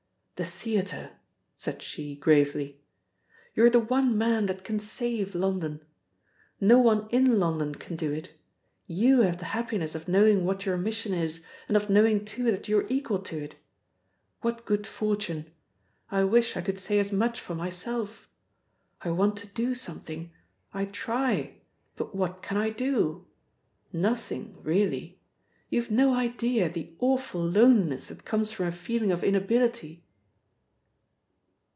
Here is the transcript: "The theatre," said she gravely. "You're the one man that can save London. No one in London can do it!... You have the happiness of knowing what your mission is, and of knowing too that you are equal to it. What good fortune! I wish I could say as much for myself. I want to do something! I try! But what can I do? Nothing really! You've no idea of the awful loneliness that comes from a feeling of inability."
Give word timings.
"The 0.37 0.47
theatre," 0.47 1.11
said 1.55 1.83
she 1.83 2.15
gravely. 2.15 2.79
"You're 3.53 3.69
the 3.69 3.79
one 3.79 4.17
man 4.17 4.47
that 4.47 4.63
can 4.63 4.79
save 4.79 5.35
London. 5.35 5.85
No 6.59 6.79
one 6.79 7.07
in 7.11 7.37
London 7.39 7.75
can 7.75 7.95
do 7.95 8.11
it!... 8.11 8.31
You 8.87 9.21
have 9.21 9.37
the 9.37 9.45
happiness 9.45 9.93
of 9.93 10.07
knowing 10.07 10.43
what 10.43 10.65
your 10.65 10.77
mission 10.77 11.13
is, 11.13 11.45
and 11.67 11.77
of 11.77 11.91
knowing 11.91 12.25
too 12.25 12.41
that 12.45 12.67
you 12.67 12.79
are 12.79 12.87
equal 12.89 13.19
to 13.19 13.37
it. 13.43 13.53
What 14.41 14.65
good 14.65 14.87
fortune! 14.87 15.51
I 16.09 16.23
wish 16.23 16.57
I 16.57 16.61
could 16.61 16.79
say 16.79 16.97
as 16.97 17.11
much 17.11 17.39
for 17.39 17.53
myself. 17.53 18.27
I 19.03 19.11
want 19.11 19.37
to 19.37 19.47
do 19.47 19.75
something! 19.75 20.31
I 20.73 20.85
try! 20.85 21.57
But 21.95 22.15
what 22.15 22.41
can 22.41 22.57
I 22.57 22.71
do? 22.71 23.27
Nothing 23.93 24.57
really! 24.63 25.19
You've 25.69 25.91
no 25.91 26.15
idea 26.15 26.65
of 26.65 26.73
the 26.73 26.95
awful 26.97 27.45
loneliness 27.45 28.07
that 28.07 28.25
comes 28.25 28.51
from 28.51 28.65
a 28.65 28.71
feeling 28.71 29.11
of 29.11 29.23
inability." 29.23 30.03